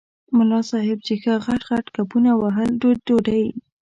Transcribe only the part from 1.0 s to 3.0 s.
چې ښه غټ غټ کپونه وهل د